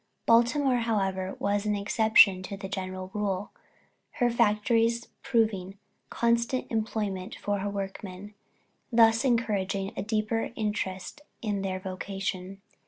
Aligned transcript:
Baltimore, 0.25 0.77
however, 0.79 1.35
was 1.37 1.67
an 1.67 1.75
exception 1.75 2.41
to 2.41 2.57
the 2.57 2.67
general 2.67 3.11
rule, 3.13 3.51
her 4.13 4.31
factories 4.31 5.09
providing 5.21 5.77
constant 6.09 6.65
employment 6.71 7.35
for 7.35 7.59
her 7.59 7.69
workmen, 7.69 8.33
thus 8.91 9.23
encouraging 9.23 9.93
a 9.95 10.01
deeper 10.01 10.51
interest 10.55 11.21
in 11.43 11.61
their 11.61 11.79
vocation. 11.79 12.63